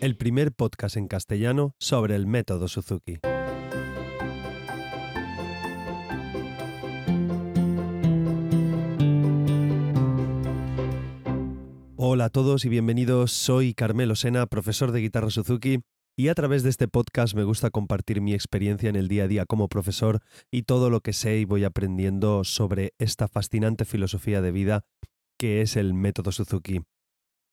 el 0.00 0.16
primer 0.16 0.52
podcast 0.52 0.96
en 0.96 1.08
castellano 1.08 1.74
sobre 1.78 2.16
el 2.16 2.26
método 2.26 2.68
Suzuki. 2.68 3.18
Hola 11.96 12.24
a 12.24 12.30
todos 12.30 12.64
y 12.64 12.70
bienvenidos, 12.70 13.30
soy 13.32 13.74
Carmelo 13.74 14.16
Sena, 14.16 14.46
profesor 14.46 14.90
de 14.90 15.00
guitarra 15.00 15.28
Suzuki, 15.28 15.80
y 16.16 16.28
a 16.28 16.34
través 16.34 16.62
de 16.62 16.70
este 16.70 16.88
podcast 16.88 17.34
me 17.34 17.44
gusta 17.44 17.68
compartir 17.68 18.22
mi 18.22 18.32
experiencia 18.32 18.88
en 18.88 18.96
el 18.96 19.06
día 19.06 19.24
a 19.24 19.28
día 19.28 19.44
como 19.44 19.68
profesor 19.68 20.20
y 20.50 20.62
todo 20.62 20.88
lo 20.88 21.02
que 21.02 21.12
sé 21.12 21.38
y 21.38 21.44
voy 21.44 21.64
aprendiendo 21.64 22.44
sobre 22.44 22.94
esta 22.98 23.28
fascinante 23.28 23.84
filosofía 23.84 24.40
de 24.40 24.50
vida 24.50 24.80
que 25.38 25.60
es 25.60 25.76
el 25.76 25.92
método 25.92 26.32
Suzuki. 26.32 26.80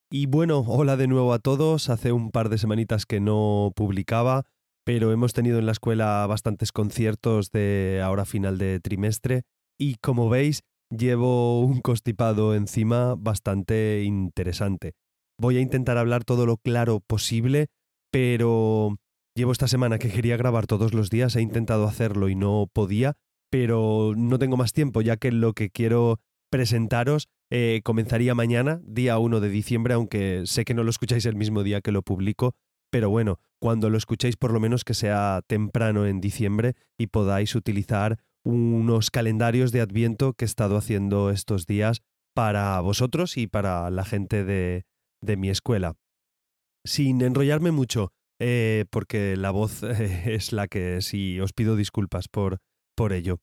Y 0.10 0.26
bueno, 0.26 0.64
hola 0.66 0.96
de 0.96 1.08
nuevo 1.08 1.34
a 1.34 1.40
todos. 1.40 1.90
Hace 1.90 2.14
un 2.14 2.32
par 2.32 2.48
de 2.48 2.58
semanitas 2.58 3.06
que 3.06 3.20
no 3.20 3.74
publicaba, 3.76 4.46
pero 4.86 5.12
hemos 5.12 5.34
tenido 5.34 5.60
en 5.60 5.66
la 5.66 5.74
escuela 5.74 6.26
bastantes 6.28 6.72
conciertos 6.72 7.52
de 7.52 8.02
ahora 8.02 8.24
final 8.24 8.58
de 8.58 8.80
trimestre 8.80 9.44
y 9.78 9.96
como 9.96 10.30
veis 10.30 10.64
llevo 10.90 11.60
un 11.60 11.82
constipado 11.82 12.56
encima 12.56 13.16
bastante 13.18 14.04
interesante. 14.06 14.94
Voy 15.38 15.58
a 15.58 15.62
intentar 15.62 15.98
hablar 15.98 16.24
todo 16.24 16.46
lo 16.46 16.56
claro 16.56 17.02
posible, 17.02 17.68
pero 18.10 18.96
llevo 19.36 19.52
esta 19.52 19.68
semana 19.68 20.00
que 20.00 20.10
quería 20.10 20.38
grabar 20.38 20.68
todos 20.68 20.94
los 20.94 21.10
días, 21.10 21.36
he 21.36 21.42
intentado 21.42 21.86
hacerlo 21.86 22.30
y 22.30 22.36
no 22.36 22.68
podía, 22.72 23.16
pero 23.52 24.14
no 24.16 24.40
tengo 24.40 24.56
más 24.56 24.72
tiempo 24.72 25.02
ya 25.02 25.18
que 25.18 25.34
lo 25.34 25.52
que 25.52 25.70
quiero 25.70 26.22
presentaros 26.50 27.30
eh, 27.50 27.82
comenzaría 27.84 28.36
mañana, 28.36 28.82
día 28.84 29.18
1 29.18 29.40
de 29.40 29.50
diciembre, 29.50 29.94
aunque 29.94 30.44
sé 30.46 30.66
que 30.66 30.74
no 30.74 30.84
lo 30.84 30.90
escucháis 30.90 31.26
el 31.26 31.36
mismo 31.36 31.64
día 31.64 31.82
que 31.82 31.92
lo 31.92 32.02
publico, 32.02 32.56
pero 32.90 33.10
bueno, 33.10 33.40
cuando 33.60 33.90
lo 33.90 33.98
escuchéis 33.98 34.38
por 34.38 34.52
lo 34.52 34.60
menos 34.60 34.84
que 34.84 34.94
sea 34.94 35.42
temprano 35.48 36.06
en 36.06 36.22
diciembre 36.22 36.76
y 36.98 37.08
podáis 37.08 37.56
utilizar 37.56 38.20
unos 38.44 39.12
calendarios 39.12 39.72
de 39.72 39.82
adviento 39.82 40.34
que 40.34 40.46
he 40.46 40.48
estado 40.48 40.78
haciendo 40.78 41.30
estos 41.32 41.68
días 41.68 42.02
para 42.34 42.80
vosotros 42.82 43.38
y 43.38 43.48
para 43.48 43.90
la 43.90 44.06
gente 44.06 44.44
de, 44.44 44.86
de 45.22 45.38
mi 45.38 45.50
escuela. 45.50 45.96
Sin 46.86 47.22
enrollarme 47.22 47.72
mucho, 47.72 48.14
eh, 48.40 48.86
porque 48.90 49.36
la 49.36 49.52
voz 49.52 49.84
es 49.84 50.54
la 50.54 50.68
que 50.68 51.00
y 51.12 51.40
os 51.40 51.54
pido 51.54 51.76
disculpas 51.76 52.28
por, 52.28 52.60
por 52.96 53.12
ello 53.12 53.40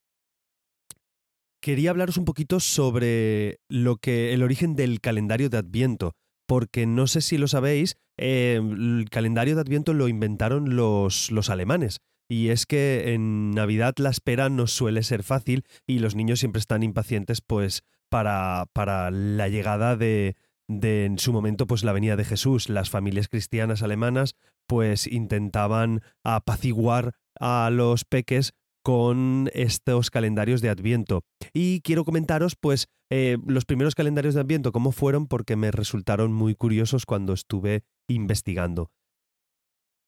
quería 1.65 1.89
hablaros 1.89 2.19
un 2.19 2.27
poquito 2.27 2.61
sobre 2.61 3.59
lo 3.71 3.97
que 3.97 4.35
el 4.35 4.43
origen 4.43 4.77
del 4.77 5.01
calendario 5.01 5.49
de 5.49 5.57
Adviento, 5.57 6.13
porque 6.47 6.85
no 6.85 7.07
sé 7.07 7.23
si 7.23 7.39
lo 7.39 7.49
sabéis, 7.49 7.97
eh, 8.19 8.61
el 8.63 9.07
calendario 9.11 9.55
de 9.55 9.63
Adviento 9.63 9.95
lo 9.95 10.09
inventaron 10.09 10.77
los, 10.77 11.31
los 11.31 11.49
alemanes. 11.49 12.01
Y 12.29 12.51
es 12.51 12.67
que 12.67 13.15
en 13.15 13.53
Navidad 13.53 13.95
la 13.97 14.11
espera 14.11 14.51
no 14.51 14.67
suele 14.67 15.03
ser 15.03 15.23
fácil 15.23 15.65
y 15.87 16.01
los 16.01 16.15
niños 16.15 16.41
siempre 16.41 16.61
están 16.61 16.83
impacientes 16.83 17.41
pues 17.41 17.83
para, 18.11 18.67
para 18.75 19.11
la 19.11 19.49
llegada 19.49 19.97
de, 19.97 20.37
de 20.69 21.07
en 21.07 21.19
su 21.19 21.33
momento 21.33 21.67
pues 21.67 21.83
la 21.83 21.93
venida 21.93 22.17
de 22.17 22.27
Jesús. 22.27 22.69
Las 22.69 22.91
familias 22.91 23.29
cristianas 23.29 23.83
alemanas 23.83 24.35
pues 24.67 25.07
intentaban 25.07 26.03
apaciguar 26.25 27.15
a 27.41 27.71
los 27.73 28.05
peques 28.05 28.53
con 28.85 29.49
estos 29.55 30.11
calendarios 30.11 30.61
de 30.61 30.69
Adviento. 30.69 31.23
Y 31.55 31.81
quiero 31.81 32.05
comentaros, 32.05 32.55
pues, 32.55 32.89
eh, 33.11 33.39
los 33.47 33.65
primeros 33.65 33.95
calendarios 33.95 34.35
de 34.35 34.43
Adviento, 34.43 34.73
cómo 34.73 34.93
fueron, 34.93 35.27
porque 35.27 35.57
me 35.57 35.71
resultaron 35.71 36.33
muy 36.33 36.55
curiosos 36.55 37.07
cuando 37.07 37.33
estuve 37.33 37.83
investigando. 38.09 38.91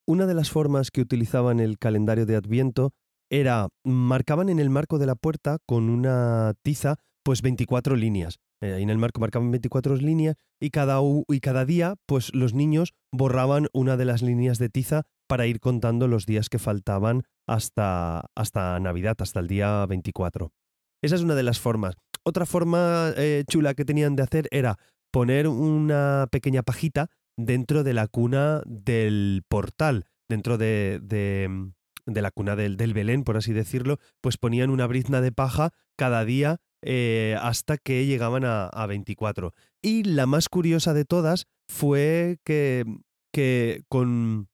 Una 0.07 0.27
de 0.27 0.35
las 0.35 0.51
formas 0.51 0.91
que 0.91 1.01
utilizaban 1.01 1.59
el 1.59 1.79
calendario 1.79 2.27
de 2.27 2.37
Adviento 2.37 2.93
era, 3.31 3.69
marcaban 3.83 4.51
en 4.51 4.61
el 4.61 4.71
marco 4.71 4.99
de 4.99 5.07
la 5.07 5.17
puerta 5.17 5.59
con 5.67 5.89
una 5.89 6.53
tiza, 6.63 6.97
pues 7.25 7.41
24 7.43 7.97
líneas. 7.97 8.39
Eh, 8.61 8.79
en 8.81 8.91
el 8.91 8.99
marco 8.99 9.21
marcaban 9.21 9.51
24 9.51 9.97
líneas 9.97 10.37
y 10.61 10.71
cada, 10.71 11.01
y 11.29 11.41
cada 11.41 11.65
día, 11.65 11.95
pues 12.07 12.33
los 12.35 12.53
niños 12.53 12.93
borraban 13.11 13.69
una 13.73 13.97
de 13.97 14.05
las 14.05 14.23
líneas 14.23 14.59
de 14.59 14.69
tiza 14.69 15.03
para 15.27 15.47
ir 15.47 15.61
contando 15.61 16.09
los 16.09 16.27
días 16.27 16.49
que 16.49 16.59
faltaban 16.59 17.23
hasta, 17.47 18.27
hasta 18.35 18.79
Navidad, 18.81 19.17
hasta 19.21 19.41
el 19.41 19.49
día 19.49 19.85
24. 19.87 20.53
Esa 21.03 21.15
es 21.15 21.23
una 21.23 21.35
de 21.35 21.43
las 21.43 21.61
formas. 21.61 21.95
Otra 22.25 22.47
forma 22.47 23.13
eh, 23.17 23.45
chula 23.49 23.75
que 23.75 23.85
tenían 23.85 24.17
de 24.17 24.23
hacer 24.23 24.49
era 24.51 24.77
poner 25.13 25.49
una 25.49 26.27
pequeña 26.31 26.63
pajita 26.63 27.09
dentro 27.37 27.85
de 27.85 27.95
la 27.95 28.09
cuna 28.09 28.63
del 28.67 29.43
portal, 29.49 30.07
dentro 30.29 30.59
de, 30.59 30.99
de, 31.03 32.23
la 32.23 32.31
cuna 32.31 32.57
del, 32.57 32.77
del, 32.77 32.95
Belén, 32.95 33.25
por 33.25 33.37
así 33.37 33.53
decirlo, 33.53 33.99
pues 34.21 34.39
ponían 34.39 34.71
una 34.71 34.87
brizna 34.87 35.21
de 35.21 35.33
paja 35.33 35.71
cada 35.97 36.25
día 36.25 36.59
eh, 36.83 37.37
hasta 37.41 37.79
que 37.79 38.07
llegaban 38.07 38.45
a, 38.45 38.67
a, 38.67 38.87
24. 38.87 39.55
Y 39.83 40.05
la 40.05 40.27
más 40.27 40.49
curiosa 40.49 40.95
de 40.95 41.05
todas 41.05 41.47
fue 41.69 42.39
que, 42.45 42.85
que 43.33 43.85
con, 43.89 44.49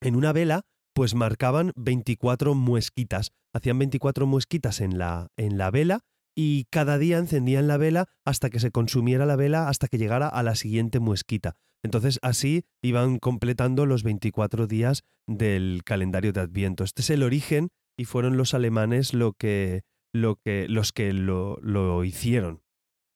en 0.00 0.16
una 0.16 0.32
vela 0.32 0.62
pues 0.94 1.14
marcaban 1.14 1.72
24 1.76 2.54
muesquitas. 2.54 3.30
Hacían 3.54 3.78
24 3.78 4.26
muesquitas 4.26 4.80
en 4.80 4.98
la, 4.98 5.28
en 5.36 5.56
la 5.56 5.70
vela 5.70 6.00
y 6.36 6.64
cada 6.70 6.98
día 6.98 7.18
encendían 7.18 7.68
la 7.68 7.76
vela 7.76 8.06
hasta 8.24 8.50
que 8.50 8.60
se 8.60 8.70
consumiera 8.70 9.26
la 9.26 9.36
vela, 9.36 9.68
hasta 9.68 9.86
que 9.88 9.98
llegara 9.98 10.28
a 10.28 10.42
la 10.42 10.56
siguiente 10.56 10.98
muesquita. 10.98 11.54
Entonces 11.84 12.18
así 12.22 12.64
iban 12.82 13.18
completando 13.18 13.86
los 13.86 14.02
24 14.02 14.66
días 14.66 15.04
del 15.28 15.82
calendario 15.84 16.32
de 16.32 16.40
Adviento. 16.40 16.84
Este 16.84 17.02
es 17.02 17.10
el 17.10 17.22
origen 17.22 17.68
y 17.96 18.04
fueron 18.04 18.36
los 18.36 18.54
alemanes 18.54 19.14
lo 19.14 19.34
que, 19.34 19.82
lo 20.12 20.36
que, 20.36 20.66
los 20.68 20.92
que 20.92 21.12
lo, 21.12 21.58
lo 21.60 22.04
hicieron. 22.04 22.62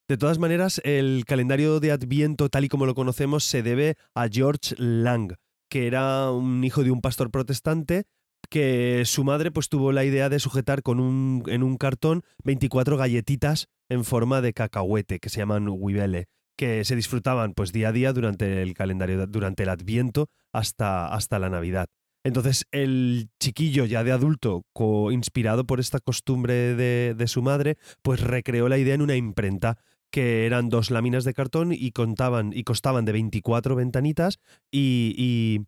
De 0.09 0.17
todas 0.19 0.39
maneras, 0.39 0.81
el 0.85 1.25
calendario 1.27 1.81
de 1.81 1.93
Adviento 1.93 2.49
tal 2.49 2.65
y 2.65 2.69
como 2.69 2.87
lo 2.87 2.95
conocemos 2.95 3.45
se 3.45 3.63
debe 3.63 3.97
a 4.15 4.29
George 4.29 4.75
Lang, 4.79 5.35
que 5.73 5.87
era 5.87 6.31
un 6.31 6.63
hijo 6.65 6.85
de 6.85 6.91
un 6.91 7.01
pastor 7.01 7.31
protestante 7.31 8.05
que 8.51 9.05
su 9.07 9.25
madre 9.25 9.51
pues 9.51 9.71
tuvo 9.71 9.91
la 9.91 10.05
idea 10.05 10.29
de 10.29 10.39
sujetar 10.39 10.83
con 10.83 11.01
un, 11.01 11.45
en 11.47 11.63
un 11.63 11.79
cartón 11.79 12.25
24 12.45 12.99
galletitas 12.99 13.69
en 13.89 14.05
forma 14.05 14.43
de 14.43 14.53
cacahuete 14.53 15.19
que 15.19 15.31
se 15.31 15.39
llaman 15.39 15.69
huibele 15.71 16.27
que 16.59 16.85
se 16.85 16.95
disfrutaban 16.95 17.55
pues 17.55 17.73
día 17.73 17.89
a 17.89 17.93
día 17.93 18.13
durante 18.13 18.61
el 18.61 18.75
calendario 18.75 19.27
durante 19.27 19.63
el 19.63 19.71
Adviento 19.71 20.29
hasta, 20.53 21.07
hasta 21.07 21.39
la 21.39 21.49
Navidad. 21.49 21.87
Entonces 22.23 22.67
el 22.71 23.31
chiquillo 23.41 23.87
ya 23.87 24.05
de 24.05 24.13
adulto, 24.13 24.67
inspirado 25.11 25.65
por 25.65 25.81
esta 25.81 26.01
costumbre 26.01 26.75
de, 26.75 27.15
de, 27.17 27.29
su 27.29 27.41
madre, 27.41 27.79
pues 28.03 28.21
recreó 28.21 28.69
la 28.69 28.77
idea 28.77 28.95
en 28.95 29.01
una 29.01 29.17
imprenta 29.17 29.79
que 30.13 30.47
eran 30.47 30.69
dos 30.69 30.91
láminas 30.91 31.25
de 31.25 31.35
cartón 31.35 31.73
y 31.73 31.91
contaban 31.91 32.53
y 32.55 32.63
costaban 32.63 33.05
de 33.05 33.13
24 33.13 33.75
ventanitas 33.75 34.39
y, 34.71 35.67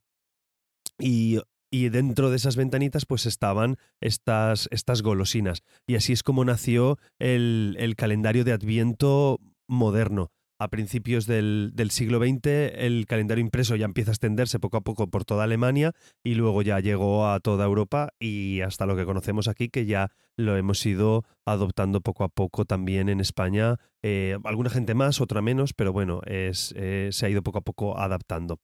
y, 1.00 1.40
y, 1.70 1.88
dentro 1.88 2.30
de 2.30 2.36
esas 2.36 2.54
ventanitas 2.54 3.06
pues 3.06 3.26
estaban 3.26 3.78
estas, 4.00 4.68
estas 4.70 5.02
golosinas. 5.02 5.64
Y 5.88 5.96
así 5.96 6.12
es 6.12 6.22
como 6.22 6.44
nació 6.44 6.98
el, 7.18 7.74
el 7.80 7.96
calendario 7.96 8.44
de 8.44 8.52
Adviento 8.52 9.40
moderno 9.66 10.30
a 10.58 10.68
principios 10.68 11.26
del, 11.26 11.72
siglo 11.90 12.18
XX 12.18 12.46
el 12.74 13.06
calendario 13.06 13.42
impreso 13.42 13.76
ya 13.76 13.84
empieza 13.84 14.10
a 14.10 14.14
extenderse 14.14 14.58
poco 14.58 14.76
a 14.76 14.80
poco 14.80 15.08
por 15.08 15.24
toda 15.24 15.44
Alemania 15.44 15.92
y 16.22 16.34
luego 16.34 16.62
ya 16.62 16.80
llegó 16.80 17.28
a 17.28 17.40
toda 17.40 17.64
Europa 17.64 18.12
y 18.18 18.60
hasta 18.60 18.86
lo 18.86 18.96
que 18.96 19.04
conocemos 19.04 19.48
aquí 19.48 19.68
que 19.68 19.86
ya 19.86 20.10
lo 20.36 20.56
hemos 20.56 20.84
ido 20.86 21.24
adoptando 21.44 22.00
poco 22.00 22.24
a 22.24 22.28
poco 22.28 22.64
también 22.64 23.08
en 23.08 23.20
España. 23.20 23.76
Eh, 24.02 24.36
alguna 24.44 24.70
gente 24.70 24.94
más, 24.94 25.20
otra 25.20 25.42
menos, 25.42 25.72
pero 25.72 25.92
bueno, 25.92 26.20
eh, 26.26 26.52
se 26.52 27.26
ha 27.26 27.28
ido 27.28 27.42
poco 27.42 27.58
a 27.58 27.62
poco 27.62 27.98
adaptando. 27.98 28.58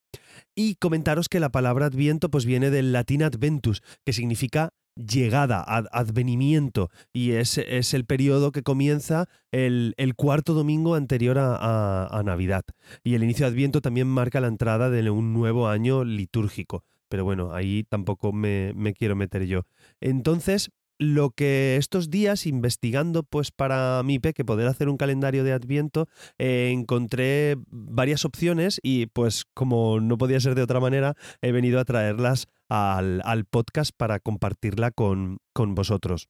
Y 0.54 0.76
comentaros 0.76 1.28
que 1.28 1.40
la 1.40 1.50
palabra 1.50 1.86
adviento 1.86 2.30
pues 2.30 2.44
viene 2.44 2.70
del 2.70 2.92
latín 2.92 3.22
adventus, 3.22 3.82
que 4.04 4.12
significa 4.12 4.70
llegada, 5.06 5.62
advenimiento, 5.62 6.90
y 7.12 7.32
es, 7.32 7.58
es, 7.58 7.94
el 7.94 8.04
periodo 8.04 8.52
que 8.52 8.62
comienza 8.62 9.28
el, 9.52 9.94
el 9.96 10.14
cuarto 10.14 10.54
domingo 10.54 10.94
anterior 10.94 11.38
a, 11.38 12.06
a, 12.06 12.22
Navidad. 12.22 12.64
Y 13.02 13.14
el 13.14 13.22
inicio 13.22 13.46
de 13.46 13.52
Adviento 13.52 13.80
también 13.80 14.06
marca 14.06 14.40
la 14.40 14.48
entrada 14.48 14.90
de 14.90 15.10
un 15.10 15.32
nuevo 15.32 15.68
año 15.68 16.04
litúrgico. 16.04 16.84
Pero 17.08 17.24
bueno, 17.24 17.52
ahí 17.52 17.84
tampoco 17.88 18.32
me, 18.32 18.72
me 18.76 18.94
quiero 18.94 19.16
meter 19.16 19.46
yo. 19.46 19.62
Entonces, 20.00 20.70
lo 21.00 21.30
que 21.30 21.76
estos 21.76 22.10
días 22.10 22.46
investigando 22.46 23.22
pues 23.22 23.50
para 23.50 24.02
mi 24.04 24.18
que 24.18 24.44
poder 24.44 24.68
hacer 24.68 24.90
un 24.90 24.98
calendario 24.98 25.44
de 25.44 25.54
Adviento 25.54 26.08
eh, 26.38 26.70
encontré 26.74 27.56
varias 27.70 28.26
opciones 28.26 28.78
y 28.82 29.06
pues 29.06 29.46
como 29.54 29.98
no 30.00 30.18
podía 30.18 30.38
ser 30.40 30.54
de 30.54 30.62
otra 30.62 30.78
manera 30.78 31.16
he 31.40 31.52
venido 31.52 31.80
a 31.80 31.86
traerlas 31.86 32.48
al, 32.68 33.22
al 33.24 33.46
podcast 33.46 33.92
para 33.96 34.20
compartirla 34.20 34.90
con, 34.90 35.38
con 35.54 35.74
vosotros. 35.74 36.28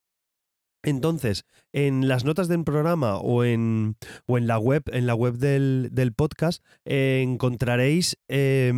Entonces, 0.83 1.45
en 1.73 2.09
las 2.09 2.25
notas 2.25 2.49
del 2.49 2.65
programa 2.65 3.19
o 3.19 3.45
en, 3.45 3.97
o 4.27 4.39
en 4.39 4.47
la 4.47 4.59
web, 4.59 4.85
en 4.87 5.07
la 5.07 5.15
web 5.15 5.35
del, 5.35 5.89
del 5.93 6.15
podcast, 6.15 6.65
eh, 6.87 7.21
encontraréis 7.23 8.17
eh, 8.29 8.73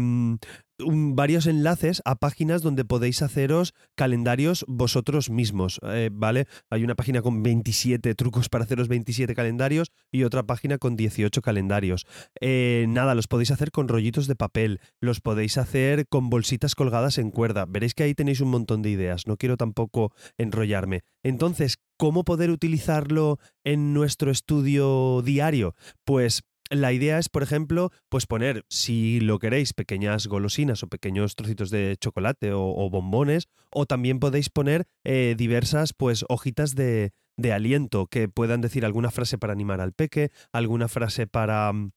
varios 0.79 1.47
enlaces 1.47 2.03
a 2.05 2.17
páginas 2.17 2.63
donde 2.63 2.85
podéis 2.85 3.23
haceros 3.23 3.75
calendarios 3.95 4.65
vosotros 4.69 5.31
mismos, 5.31 5.81
eh, 5.83 6.11
¿vale? 6.13 6.47
Hay 6.71 6.85
una 6.85 6.95
página 6.95 7.23
con 7.23 7.43
27 7.43 8.15
trucos 8.15 8.49
para 8.49 8.65
haceros 8.65 8.89
27 8.89 9.35
calendarios 9.35 9.93
y 10.11 10.25
otra 10.25 10.43
página 10.43 10.79
con 10.79 10.97
18 10.97 11.41
calendarios. 11.43 12.07
Eh, 12.41 12.87
nada, 12.89 13.15
los 13.15 13.29
podéis 13.29 13.51
hacer 13.51 13.71
con 13.71 13.89
rollitos 13.89 14.27
de 14.27 14.37
papel, 14.37 14.81
los 15.01 15.21
podéis 15.21 15.59
hacer 15.59 16.07
con 16.09 16.31
bolsitas 16.31 16.75
colgadas 16.75 17.19
en 17.19 17.31
cuerda. 17.31 17.67
Veréis 17.67 17.95
que 17.95 18.05
ahí 18.05 18.15
tenéis 18.15 18.41
un 18.41 18.51
montón 18.51 18.83
de 18.83 18.91
ideas, 18.91 19.27
no 19.27 19.37
quiero 19.37 19.57
tampoco 19.57 20.13
enrollarme. 20.39 21.03
Entonces, 21.23 21.77
¿cómo 21.97 22.25
poder 22.25 22.51
utilizarlo 22.51 23.39
en 23.65 23.95
nuestro 23.95 24.31
estudio 24.31 25.23
diario? 25.23 25.75
Pues 26.05 26.43
la 26.73 26.93
idea 26.93 27.19
es, 27.19 27.29
por 27.29 27.43
ejemplo, 27.43 27.91
pues 28.09 28.27
poner, 28.27 28.65
si 28.69 29.21
lo 29.21 29.39
queréis, 29.39 29.73
pequeñas 29.73 30.27
golosinas 30.27 30.83
o 30.83 30.89
pequeños 30.89 31.37
trocitos 31.37 31.71
de 31.71 31.97
chocolate 32.01 32.53
o, 32.53 32.89
bombones, 32.91 33.49
o 33.71 33.87
también 33.87 34.19
podéis 34.19 34.49
poner 34.49 34.87
eh, 35.05 35.35
diversas, 35.37 35.93
pues, 35.93 36.25
hojitas 36.29 36.75
de, 36.75 37.13
de 37.37 37.53
aliento 37.53 38.07
que 38.07 38.29
puedan 38.29 38.61
decir 38.61 38.85
alguna 38.85 39.11
frase 39.11 39.39
para 39.39 39.53
animar 39.53 39.81
al 39.81 39.93
peque, 39.93 40.31
alguna 40.53 40.89
frase 40.89 41.27
para 41.27 41.73
mm, 41.73 41.93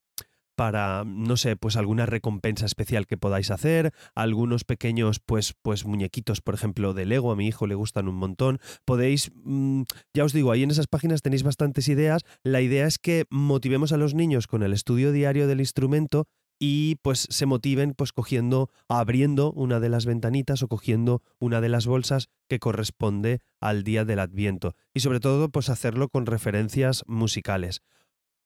para, 0.56 1.04
no 1.06 1.36
sé, 1.36 1.54
pues 1.56 1.76
alguna 1.76 2.06
recompensa 2.06 2.66
especial 2.66 3.06
que 3.06 3.16
podáis 3.16 3.50
hacer, 3.50 3.92
algunos 4.14 4.64
pequeños, 4.64 5.20
pues, 5.24 5.54
pues 5.62 5.84
muñequitos, 5.84 6.40
por 6.40 6.54
ejemplo, 6.54 6.94
de 6.94 7.04
Lego, 7.04 7.30
a 7.30 7.36
mi 7.36 7.46
hijo 7.46 7.66
le 7.66 7.74
gustan 7.74 8.08
un 8.08 8.16
montón. 8.16 8.58
Podéis, 8.84 9.30
mm, 9.44 9.82
ya 10.14 10.24
os 10.24 10.32
digo, 10.32 10.50
ahí 10.50 10.62
en 10.62 10.70
esas 10.70 10.86
páginas 10.88 11.22
tenéis 11.22 11.42
bastantes 11.42 11.88
ideas. 11.88 12.22
La 12.42 12.62
idea 12.62 12.86
es 12.86 12.98
que 12.98 13.26
motivemos 13.30 13.92
a 13.92 13.98
los 13.98 14.14
niños 14.14 14.46
con 14.46 14.62
el 14.62 14.72
estudio 14.72 15.12
diario 15.12 15.46
del 15.46 15.60
instrumento 15.60 16.26
y 16.58 16.96
pues 17.02 17.26
se 17.30 17.46
motiven 17.46 17.92
pues 17.94 18.12
cogiendo, 18.12 18.70
abriendo 18.88 19.52
una 19.52 19.80
de 19.80 19.88
las 19.88 20.06
ventanitas 20.06 20.62
o 20.62 20.68
cogiendo 20.68 21.22
una 21.38 21.60
de 21.60 21.68
las 21.68 21.86
bolsas 21.86 22.28
que 22.48 22.58
corresponde 22.58 23.40
al 23.60 23.84
día 23.84 24.04
del 24.04 24.20
Adviento 24.20 24.74
y 24.94 25.00
sobre 25.00 25.20
todo 25.20 25.50
pues 25.50 25.68
hacerlo 25.68 26.08
con 26.08 26.26
referencias 26.26 27.04
musicales. 27.06 27.82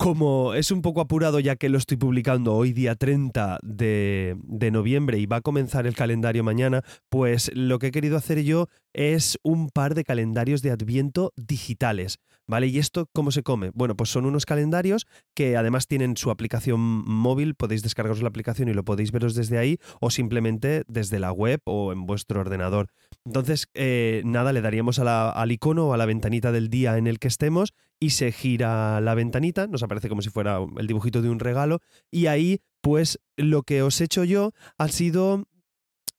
Como 0.00 0.54
es 0.54 0.70
un 0.70 0.80
poco 0.80 1.02
apurado 1.02 1.40
ya 1.40 1.56
que 1.56 1.68
lo 1.68 1.76
estoy 1.76 1.98
publicando 1.98 2.54
hoy 2.54 2.72
día 2.72 2.94
30 2.94 3.58
de, 3.62 4.34
de, 4.44 4.70
noviembre 4.70 5.18
y 5.18 5.26
va 5.26 5.36
a 5.36 5.40
comenzar 5.42 5.86
el 5.86 5.94
calendario 5.94 6.42
mañana, 6.42 6.82
pues 7.10 7.50
lo 7.54 7.78
que 7.78 7.88
he 7.88 7.90
querido 7.90 8.16
hacer 8.16 8.42
yo 8.42 8.68
es 8.94 9.38
un 9.42 9.68
par 9.68 9.94
de 9.94 10.04
calendarios 10.04 10.62
de 10.62 10.70
adviento 10.70 11.34
digitales. 11.36 12.18
¿Vale? 12.46 12.66
¿Y 12.66 12.78
esto 12.78 13.08
cómo 13.12 13.30
se 13.30 13.44
come? 13.44 13.70
Bueno, 13.74 13.94
pues 13.94 14.10
son 14.10 14.24
unos 14.24 14.44
calendarios 14.44 15.06
que 15.34 15.56
además 15.56 15.86
tienen 15.86 16.16
su 16.16 16.32
aplicación 16.32 16.80
móvil, 16.80 17.54
podéis 17.54 17.82
descargaros 17.82 18.22
la 18.22 18.28
aplicación 18.28 18.68
y 18.68 18.74
lo 18.74 18.84
podéis 18.84 19.12
veros 19.12 19.36
desde 19.36 19.56
ahí 19.58 19.78
o 20.00 20.10
simplemente 20.10 20.82
desde 20.88 21.20
la 21.20 21.30
web 21.30 21.60
o 21.64 21.92
en 21.92 22.06
vuestro 22.06 22.40
ordenador. 22.40 22.88
Entonces, 23.24 23.68
eh, 23.74 24.22
nada, 24.24 24.52
le 24.52 24.62
daríamos 24.62 24.98
al 24.98 25.52
icono 25.52 25.88
o 25.88 25.92
a 25.92 25.96
la 25.96 26.06
ventanita 26.06 26.52
del 26.52 26.70
día 26.70 26.96
en 26.96 27.06
el 27.06 27.18
que 27.18 27.28
estemos 27.28 27.74
y 27.98 28.10
se 28.10 28.32
gira 28.32 29.00
la 29.00 29.14
ventanita, 29.14 29.66
nos 29.66 29.82
aparece 29.82 30.08
como 30.08 30.22
si 30.22 30.30
fuera 30.30 30.58
el 30.78 30.86
dibujito 30.86 31.20
de 31.20 31.28
un 31.28 31.38
regalo 31.38 31.80
y 32.10 32.26
ahí 32.26 32.62
pues 32.80 33.20
lo 33.36 33.62
que 33.62 33.82
os 33.82 34.00
he 34.00 34.04
hecho 34.04 34.24
yo 34.24 34.52
ha 34.78 34.88
sido 34.88 35.44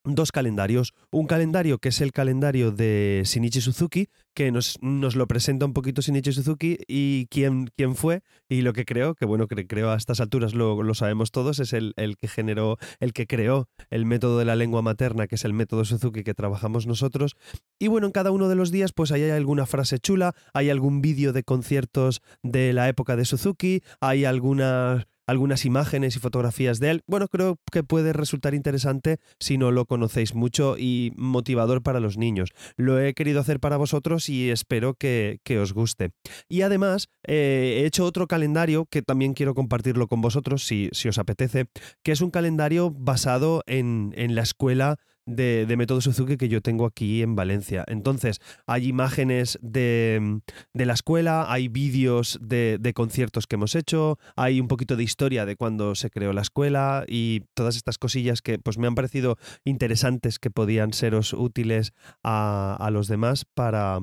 dos 0.04 0.32
calendarios. 0.32 0.94
Un 1.12 1.28
calendario 1.28 1.80
que 1.80 1.90
es 1.90 2.02
el 2.02 2.12
calendario 2.12 2.72
de 2.72 3.22
Shinichi 3.26 3.62
Suzuki, 3.62 4.10
que 4.34 4.52
nos, 4.52 4.78
nos 4.82 5.16
lo 5.16 5.28
presenta 5.28 5.66
un 5.66 5.74
poquito 5.74 6.02
Shinichi 6.02 6.32
Suzuki 6.32 6.78
y 6.88 7.28
quién, 7.28 7.70
quién 7.76 7.96
fue 7.96 8.22
y 8.50 8.62
lo 8.62 8.74
que 8.74 8.86
creó, 8.86 9.16
que 9.16 9.26
bueno, 9.26 9.48
que 9.48 9.68
creo 9.68 9.92
a 9.92 9.98
estas 9.98 10.20
alturas 10.20 10.54
lo, 10.54 10.84
lo 10.84 10.94
sabemos 10.94 11.32
todos, 11.32 11.60
es 11.60 11.74
el, 11.74 11.94
el, 11.98 12.18
que 12.18 12.28
generó, 12.28 12.78
el 13.00 13.14
que 13.14 13.28
creó 13.28 13.68
el 13.90 14.06
método 14.06 14.40
de 14.40 14.46
la 14.46 14.56
lengua 14.56 14.82
materna, 14.82 15.28
que 15.28 15.36
es 15.36 15.46
el 15.46 15.54
método 15.54 15.86
Suzuki 15.86 16.24
que 16.24 16.34
trabajamos 16.34 16.88
nosotros. 16.88 17.36
Y 17.80 17.88
bueno, 17.88 18.08
en 18.08 18.14
cada 18.14 18.32
uno 18.32 18.50
de 18.50 18.56
los 18.56 18.72
días 18.72 18.94
pues 18.94 19.12
ahí 19.12 19.24
hay 19.24 19.32
alguna 19.32 19.66
frase 19.66 20.00
chula, 20.00 20.34
hay 20.54 20.70
algún 20.70 21.02
vídeo 21.02 21.34
de 21.34 21.44
conciertos 21.44 22.22
de 22.44 22.74
la 22.74 22.90
época 22.90 23.16
de 23.16 23.26
Suzuki, 23.26 23.84
hay 24.00 24.26
algunas 24.26 25.06
algunas 25.32 25.66
imágenes 25.66 26.16
y 26.16 26.20
fotografías 26.20 26.80
de 26.80 26.92
él. 26.92 27.04
Bueno, 27.08 27.28
creo 27.28 27.58
que 27.72 27.84
puede 27.84 28.14
resultar 28.14 28.54
interesante 28.54 29.18
si 29.40 29.58
no 29.58 29.72
lo 29.72 29.86
conocéis 29.86 30.36
mucho 30.36 30.78
y 30.78 31.14
motivador 31.16 31.82
para 31.82 32.00
los 32.00 32.18
niños. 32.18 32.50
Lo 32.76 33.00
he 33.00 33.14
querido 33.14 33.40
hacer 33.40 33.60
para 33.60 33.78
vosotros 33.78 34.30
y 34.30 34.50
espero 34.50 34.94
que, 34.94 35.40
os 35.62 35.74
guste. 35.74 36.12
Y 36.48 36.62
además, 36.62 37.10
eh, 37.28 37.80
he 37.82 37.86
hecho 37.86 38.06
otro 38.06 38.28
calendario 38.28 38.86
que 38.86 39.02
también 39.02 39.34
quiero 39.34 39.54
compartirlo 39.54 40.08
con 40.08 40.22
vosotros 40.22 40.66
si, 40.66 40.90
si 40.92 41.08
os 41.08 41.18
apetece, 41.18 41.66
que 42.04 42.12
es 42.12 42.22
un 42.22 42.32
calendario 42.32 42.92
basado 42.92 43.64
en, 43.68 44.14
en 44.16 44.36
la 44.36 44.42
escuela 44.42 44.98
de, 45.36 45.76
Método 45.78 46.02
Suzuki 46.02 46.38
que 46.38 46.50
yo 46.50 46.62
tengo 46.62 46.86
aquí 46.86 47.22
en 47.22 47.36
Valencia. 47.36 47.84
Entonces, 47.88 48.40
hay 48.68 48.88
imágenes 48.88 49.58
de, 49.62 50.42
la 50.74 50.94
escuela, 50.94 51.52
hay 51.52 51.68
vídeos 51.68 52.40
de, 52.42 52.80
conciertos 52.94 53.48
que 53.48 53.56
hemos 53.56 53.76
hecho, 53.76 54.18
hay 54.36 54.60
un 54.60 54.68
poquito 54.68 54.96
de 54.96 55.04
historia 55.04 55.46
de 55.46 55.56
cuando 55.56 55.96
se 55.96 56.10
creó 56.10 56.34
la 56.34 56.42
escuela 56.42 57.06
y 57.08 57.44
todas 57.54 57.76
estas 57.76 57.98
cosillas 57.98 58.42
que 58.42 58.60
pues 58.60 58.78
me 58.78 58.88
han 58.88 58.96
parecido 58.96 59.38
interesantes 59.64 60.40
que 60.40 60.52
podían 60.52 60.94
seros 60.94 61.34
útiles 61.34 61.94
a, 62.24 62.90
los 62.92 63.08
demás 63.08 63.46
para, 63.56 64.00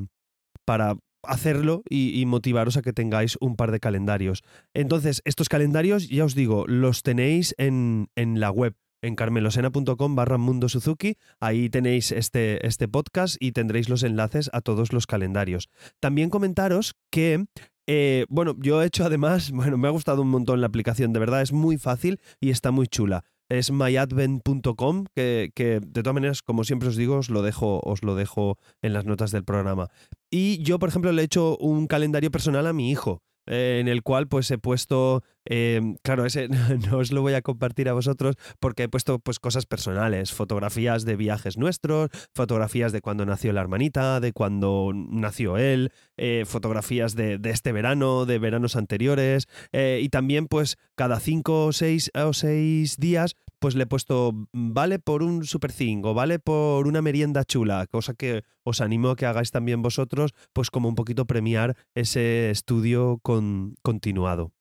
para 0.64 0.96
hacerlo 1.22 1.82
y, 1.88 2.24
motivaros 2.26 2.76
a 2.76 2.82
que 2.82 2.92
tengáis 2.92 3.36
un 3.40 3.56
par 3.56 3.70
de 3.70 3.80
calendarios. 3.80 4.42
Entonces, 4.74 5.20
estos 5.24 5.48
calendarios, 5.48 6.08
ya 6.08 6.24
os 6.24 6.34
digo, 6.34 6.64
los 6.66 7.02
tenéis 7.02 7.54
en, 7.58 8.08
en 8.16 8.40
la 8.40 8.50
web 8.50 8.74
en 9.02 9.16
carmelosena.com 9.16 10.14
barra 10.14 10.38
Mundo 10.38 10.68
Suzuki. 10.68 11.16
Ahí 11.40 11.68
tenéis 11.70 12.12
este, 12.12 12.66
este 12.66 12.88
podcast 12.88 13.36
y 13.40 13.52
tendréis 13.52 13.88
los 13.88 14.02
enlaces 14.02 14.50
a 14.52 14.60
todos 14.60 14.92
los 14.92 15.06
calendarios. 15.06 15.68
También 16.00 16.30
comentaros 16.30 16.94
que 17.10 17.46
eh, 17.90 18.26
bueno, 18.28 18.54
yo 18.58 18.82
he 18.82 18.86
hecho 18.86 19.06
además, 19.06 19.50
bueno, 19.52 19.78
me 19.78 19.88
ha 19.88 19.90
gustado 19.90 20.20
un 20.20 20.28
montón 20.28 20.60
la 20.60 20.66
aplicación, 20.66 21.12
de 21.14 21.20
verdad 21.20 21.40
es 21.40 21.52
muy 21.52 21.78
fácil 21.78 22.20
y 22.38 22.50
está 22.50 22.70
muy 22.70 22.86
chula. 22.86 23.24
Es 23.48 23.72
myadvent.com, 23.72 25.06
que, 25.14 25.50
de 25.56 26.02
todas 26.02 26.12
maneras, 26.12 26.42
como 26.42 26.64
siempre 26.64 26.90
os 26.90 26.96
digo, 26.96 27.16
os 27.16 27.30
lo, 27.30 27.40
dejo, 27.40 27.80
os 27.82 28.02
lo 28.02 28.14
dejo 28.14 28.58
en 28.82 28.92
las 28.92 29.06
notas 29.06 29.30
del 29.30 29.42
programa. 29.42 29.88
Y 30.30 30.62
yo, 30.62 30.78
por 30.78 30.90
ejemplo, 30.90 31.12
le 31.12 31.22
he 31.22 31.24
hecho 31.24 31.56
un 31.56 31.86
calendario 31.86 32.30
personal 32.30 32.66
a 32.66 32.74
mi 32.74 32.90
hijo. 32.90 33.22
Eh, 33.48 33.78
en 33.80 33.88
el 33.88 34.02
cual 34.02 34.28
pues 34.28 34.50
he 34.50 34.58
puesto, 34.58 35.22
em, 35.46 35.96
claro, 36.02 36.26
ese 36.26 36.48
no 36.90 36.98
os 36.98 37.12
lo 37.12 37.22
voy 37.22 37.32
a 37.32 37.40
compartir 37.40 37.88
a 37.88 37.94
vosotros 37.94 38.36
porque 38.60 38.84
he 38.84 38.88
puesto 38.88 39.18
pues 39.18 39.38
cosas 39.38 39.64
personales, 39.64 40.32
fotografías 40.32 41.06
de 41.06 41.16
viajes 41.16 41.56
nuestros, 41.56 42.10
fotografías 42.34 42.92
de 42.92 43.00
cuando 43.00 43.24
nació 43.24 43.54
la 43.54 43.62
hermanita, 43.62 44.20
de 44.20 44.32
cuando 44.32 44.92
nació 44.94 45.56
él, 45.56 45.92
eh, 46.18 46.44
fotografías 46.46 47.14
de, 47.14 47.40
este 47.44 47.72
verano, 47.72 48.26
de 48.26 48.38
veranos 48.38 48.76
anteriores 48.76 49.48
eh, 49.72 50.00
y 50.02 50.10
también 50.10 50.46
pues 50.46 50.76
cada 50.94 51.18
cinco 51.18 51.66
o 51.66 51.72
seis, 51.72 52.10
o 52.14 52.34
seis 52.34 52.98
días 52.98 53.34
pues 53.58 53.74
le 53.74 53.84
he 53.84 53.86
puesto 53.86 54.32
mm, 54.32 54.72
vale 54.72 54.98
por 54.98 55.22
un 55.22 55.44
super 55.44 55.72
o 56.02 56.14
vale 56.14 56.38
por 56.38 56.86
una 56.86 57.02
merienda 57.02 57.44
chula, 57.44 57.86
cosa 57.86 58.14
que 58.14 58.42
os 58.64 58.80
animo 58.80 59.10
a 59.10 59.16
que 59.16 59.26
hagáis 59.26 59.50
también 59.50 59.82
vosotros, 59.82 60.32
pues 60.52 60.70
como 60.70 60.88
un 60.88 60.94
poquito 60.94 61.26
premiar 61.26 61.76
ese 61.94 62.50
estudio 62.50 63.18
con, 63.22 63.74
continuado. 63.82 64.52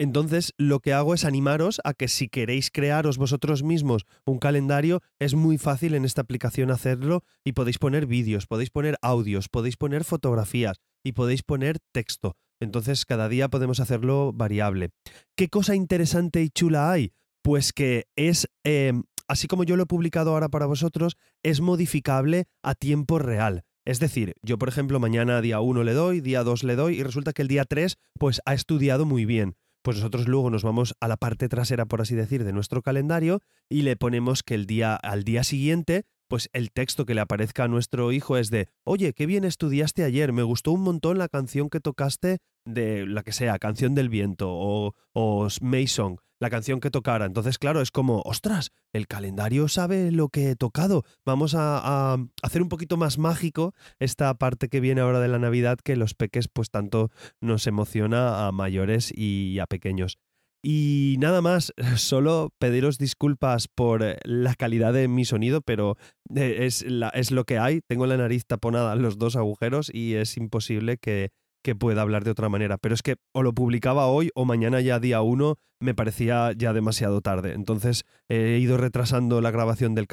Entonces, 0.00 0.54
lo 0.56 0.80
que 0.80 0.94
hago 0.94 1.12
es 1.12 1.26
animaros 1.26 1.78
a 1.84 1.92
que 1.92 2.08
si 2.08 2.30
queréis 2.30 2.70
crearos 2.70 3.18
vosotros 3.18 3.62
mismos 3.62 4.06
un 4.24 4.38
calendario, 4.38 5.02
es 5.18 5.34
muy 5.34 5.58
fácil 5.58 5.94
en 5.94 6.06
esta 6.06 6.22
aplicación 6.22 6.70
hacerlo 6.70 7.22
y 7.44 7.52
podéis 7.52 7.76
poner 7.76 8.06
vídeos, 8.06 8.46
podéis 8.46 8.70
poner 8.70 8.96
audios, 9.02 9.50
podéis 9.50 9.76
poner 9.76 10.04
fotografías 10.04 10.78
y 11.04 11.12
podéis 11.12 11.42
poner 11.42 11.80
texto. 11.92 12.34
Entonces, 12.60 13.04
cada 13.04 13.28
día 13.28 13.50
podemos 13.50 13.78
hacerlo 13.78 14.32
variable. 14.32 14.88
¿Qué 15.36 15.48
cosa 15.48 15.74
interesante 15.74 16.42
y 16.42 16.48
chula 16.48 16.90
hay? 16.90 17.12
Pues 17.42 17.72
que 17.72 18.06
es, 18.16 18.48
em, 18.64 19.04
así 19.28 19.48
como 19.48 19.64
yo 19.64 19.76
lo 19.76 19.84
he 19.84 19.86
publicado 19.86 20.32
ahora 20.32 20.48
para 20.48 20.66
vosotros, 20.66 21.16
es 21.42 21.60
modificable 21.60 22.46
a 22.62 22.74
tiempo 22.74 23.18
real. 23.18 23.64
Es 23.84 23.98
decir, 23.98 24.34
yo 24.42 24.58
por 24.58 24.68
ejemplo 24.68 25.00
mañana 25.00 25.40
día 25.40 25.60
1 25.60 25.82
le 25.84 25.94
doy, 25.94 26.20
día 26.20 26.44
2 26.44 26.64
le 26.64 26.76
doy 26.76 27.00
y 27.00 27.02
resulta 27.02 27.32
que 27.32 27.42
el 27.42 27.48
día 27.48 27.64
3 27.64 27.96
pues 28.18 28.40
ha 28.44 28.54
estudiado 28.54 29.06
muy 29.06 29.24
bien. 29.24 29.56
Pues 29.82 29.96
nosotros 29.96 30.28
luego 30.28 30.50
nos 30.50 30.62
vamos 30.62 30.94
a 31.00 31.08
la 31.08 31.16
parte 31.16 31.48
trasera, 31.48 31.86
por 31.86 32.02
así 32.02 32.14
decir, 32.14 32.44
de 32.44 32.52
nuestro 32.52 32.82
calendario 32.82 33.40
y 33.70 33.82
le 33.82 33.96
ponemos 33.96 34.42
que 34.42 34.54
el 34.54 34.66
día 34.66 34.94
al 34.94 35.24
día 35.24 35.42
siguiente 35.42 36.04
pues 36.28 36.48
el 36.52 36.70
texto 36.70 37.06
que 37.06 37.14
le 37.14 37.22
aparezca 37.22 37.64
a 37.64 37.68
nuestro 37.68 38.12
hijo 38.12 38.36
es 38.36 38.50
de, 38.50 38.68
oye, 38.84 39.12
qué 39.14 39.26
bien 39.26 39.44
estudiaste 39.44 40.04
ayer, 40.04 40.32
me 40.32 40.44
gustó 40.44 40.70
un 40.70 40.82
montón 40.82 41.18
la 41.18 41.28
canción 41.28 41.68
que 41.68 41.80
tocaste 41.80 42.38
de 42.64 43.04
la 43.04 43.24
que 43.24 43.32
sea, 43.32 43.58
Canción 43.58 43.96
del 43.96 44.08
Viento 44.08 44.48
o, 44.48 44.94
o 45.12 45.48
Mason, 45.60 46.18
la 46.40 46.50
canción 46.50 46.80
que 46.80 46.90
tocara. 46.90 47.26
Entonces, 47.26 47.58
claro, 47.58 47.80
es 47.80 47.90
como, 47.90 48.22
ostras, 48.24 48.72
el 48.92 49.06
calendario 49.06 49.68
sabe 49.68 50.10
lo 50.10 50.28
que 50.28 50.50
he 50.50 50.56
tocado. 50.56 51.04
Vamos 51.24 51.54
a, 51.54 52.16
hacer 52.42 52.62
un 52.62 52.68
poquito 52.68 52.96
más 52.96 53.18
mágico 53.18 53.74
esta 53.98 54.34
parte 54.34 54.68
que 54.68 54.80
viene 54.80 55.02
ahora 55.02 55.20
de 55.20 55.28
la 55.28 55.38
Navidad 55.38 55.78
que 55.78 55.96
los 55.96 56.14
peques 56.14 56.48
pues 56.48 56.70
tanto 56.70 57.10
nos 57.40 57.66
emociona 57.66 58.46
a 58.46 58.52
mayores 58.52 59.12
y 59.14 59.58
a 59.60 59.66
pequeños. 59.66 60.18
Y 60.62 61.16
nada 61.18 61.40
más, 61.40 61.72
solo 61.96 62.52
pediros 62.58 62.98
disculpas 62.98 63.68
por 63.68 64.02
eh, 64.02 64.18
la 64.24 64.54
calidad 64.54 64.92
de 64.92 65.08
mi 65.08 65.24
sonido, 65.24 65.62
pero 65.62 65.96
eh, 66.34 66.58
es, 66.60 66.82
la, 66.82 67.08
es 67.10 67.30
lo 67.30 67.44
que 67.44 67.58
hay. 67.58 67.80
Tengo 67.86 68.06
la 68.06 68.16
nariz 68.16 68.44
taponada 68.46 68.94
los 68.94 69.18
dos 69.18 69.36
agujeros 69.36 69.90
y 69.92 70.14
es 70.14 70.36
imposible 70.36 70.98
que, 70.98 71.30
que 71.62 71.74
pueda 71.74 72.02
hablar 72.02 72.24
de 72.24 72.30
otra 72.30 72.48
manera. 72.48 72.78
Pero 72.78 72.94
es 72.94 73.02
que 73.02 73.16
o 73.32 73.42
lo 73.42 73.52
publicaba 73.52 74.06
hoy 74.06 74.30
o 74.34 74.44
mañana 74.44 74.80
ya 74.80 75.00
día 75.00 75.22
uno 75.22 75.56
me 75.80 75.94
parecía 75.94 76.52
ya 76.56 76.72
demasiado 76.72 77.20
tarde. 77.20 77.52
Entonces 77.54 78.04
he 78.28 78.58
ido 78.58 78.76
retrasando 78.76 79.40
la 79.40 79.50
grabación 79.50 79.94
del, 79.94 80.06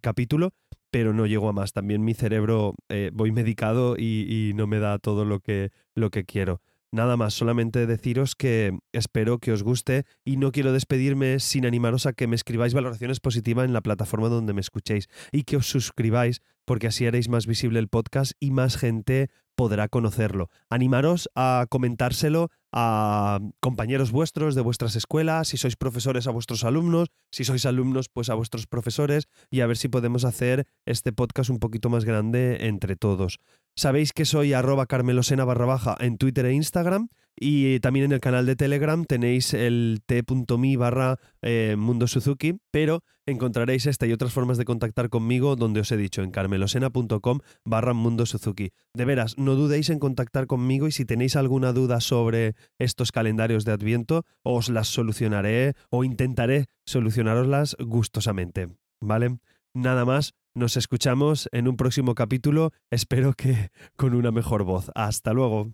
capítulo, 0.00 0.52
pero 0.90 1.12
no 1.12 1.26
llego 1.26 1.48
a 1.48 1.52
más. 1.52 1.72
También 1.72 2.04
mi 2.04 2.14
cerebro 2.14 2.74
eh, 2.88 3.10
voy 3.12 3.32
medicado 3.32 3.96
y, 3.98 4.26
y, 4.28 4.54
no 4.54 4.66
me 4.66 4.78
da 4.78 4.98
todo 4.98 5.24
lo 5.24 5.40
que, 5.40 5.70
lo 5.94 6.10
que 6.10 6.24
quiero. 6.24 6.60
Nada 6.92 7.16
más, 7.16 7.34
solamente 7.34 7.86
deciros 7.86 8.34
que 8.34 8.76
espero 8.92 9.38
que 9.38 9.52
os 9.52 9.62
guste 9.62 10.06
y 10.24 10.38
no 10.38 10.50
quiero 10.50 10.72
despedirme 10.72 11.38
sin 11.38 11.64
animaros 11.64 12.04
a 12.06 12.12
que 12.12 12.26
me 12.26 12.34
escribáis 12.34 12.74
valoraciones 12.74 13.20
positivas 13.20 13.64
en 13.64 13.72
la 13.72 13.80
plataforma 13.80 14.28
donde 14.28 14.54
me 14.54 14.60
escuchéis 14.60 15.08
y 15.30 15.44
que 15.44 15.56
os 15.56 15.68
suscribáis 15.68 16.42
porque 16.70 16.86
así 16.86 17.04
haréis 17.04 17.28
más 17.28 17.48
visible 17.48 17.80
el 17.80 17.88
podcast 17.88 18.30
y 18.38 18.52
más 18.52 18.76
gente 18.76 19.28
podrá 19.56 19.88
conocerlo. 19.88 20.50
Animaros 20.68 21.28
a 21.34 21.66
comentárselo 21.68 22.48
a 22.70 23.40
compañeros 23.58 24.12
vuestros 24.12 24.54
de 24.54 24.60
vuestras 24.60 24.94
escuelas, 24.94 25.48
si 25.48 25.56
sois 25.56 25.74
profesores 25.74 26.28
a 26.28 26.30
vuestros 26.30 26.62
alumnos, 26.62 27.08
si 27.32 27.42
sois 27.42 27.66
alumnos 27.66 28.08
pues 28.08 28.30
a 28.30 28.34
vuestros 28.34 28.68
profesores 28.68 29.26
y 29.50 29.62
a 29.62 29.66
ver 29.66 29.78
si 29.78 29.88
podemos 29.88 30.24
hacer 30.24 30.68
este 30.86 31.12
podcast 31.12 31.50
un 31.50 31.58
poquito 31.58 31.90
más 31.90 32.04
grande 32.04 32.68
entre 32.68 32.94
todos. 32.94 33.40
Sabéis 33.74 34.12
que 34.12 34.24
soy 34.24 34.52
arroba 34.52 34.86
carmelosena 34.86 35.44
barra 35.44 35.66
baja 35.66 35.96
en 35.98 36.18
Twitter 36.18 36.46
e 36.46 36.52
Instagram 36.52 37.08
y 37.36 37.80
también 37.80 38.06
en 38.06 38.12
el 38.12 38.20
canal 38.20 38.46
de 38.46 38.56
Telegram 38.56 39.04
tenéis 39.04 39.54
el 39.54 40.00
t.me 40.06 40.76
barra 40.76 41.18
eh, 41.42 41.76
Mundo 41.78 42.06
Suzuki, 42.06 42.58
pero 42.70 43.02
encontraréis 43.26 43.86
esta 43.86 44.06
y 44.06 44.12
otras 44.12 44.32
formas 44.32 44.58
de 44.58 44.64
contactar 44.64 45.08
conmigo 45.08 45.56
donde 45.56 45.80
os 45.80 45.90
he 45.92 45.96
dicho 45.96 46.22
en 46.22 46.30
carmelosena.com 46.30 47.40
barra 47.64 47.94
Mundo 47.94 48.26
Suzuki. 48.26 48.70
De 48.94 49.04
veras, 49.04 49.38
no 49.38 49.54
dudéis 49.54 49.90
en 49.90 49.98
contactar 49.98 50.46
conmigo 50.46 50.86
y 50.86 50.92
si 50.92 51.04
tenéis 51.04 51.36
alguna 51.36 51.72
duda 51.72 52.00
sobre 52.00 52.54
estos 52.78 53.12
calendarios 53.12 53.64
de 53.64 53.72
Adviento, 53.72 54.24
os 54.42 54.68
las 54.68 54.88
solucionaré 54.88 55.74
o 55.90 56.04
intentaré 56.04 56.66
solucionaroslas 56.84 57.76
gustosamente. 57.78 58.68
¿Vale? 59.00 59.38
Nada 59.72 60.04
más, 60.04 60.34
nos 60.54 60.76
escuchamos 60.76 61.48
en 61.52 61.68
un 61.68 61.76
próximo 61.76 62.14
capítulo, 62.14 62.72
espero 62.90 63.34
que 63.34 63.70
con 63.96 64.14
una 64.14 64.32
mejor 64.32 64.64
voz. 64.64 64.90
Hasta 64.94 65.32
luego. 65.32 65.70